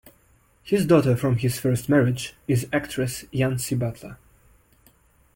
[0.63, 4.17] His daughter from his first marriage is actress Yancy Butler.